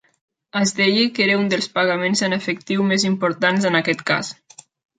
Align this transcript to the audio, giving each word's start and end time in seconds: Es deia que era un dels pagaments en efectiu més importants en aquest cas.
Es 0.61 0.71
deia 0.79 1.03
que 1.17 1.21
era 1.25 1.35
un 1.41 1.51
dels 1.51 1.67
pagaments 1.75 2.25
en 2.29 2.37
efectiu 2.39 2.89
més 2.89 3.07
importants 3.13 3.69
en 3.71 3.81
aquest 3.83 4.05
cas. 4.13 4.35